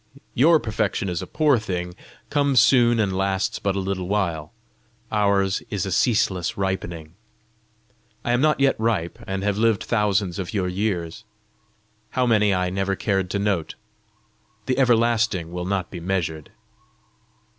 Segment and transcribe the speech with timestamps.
[0.33, 1.93] Your perfection is a poor thing,
[2.31, 4.51] comes soon, and lasts but a little while;
[5.11, 7.13] ours is a ceaseless ripening.
[8.25, 11.23] I am not yet ripe, and have lived thousands of your years
[12.09, 13.75] how many, I never cared to note.
[14.65, 16.49] The everlasting will not be measured.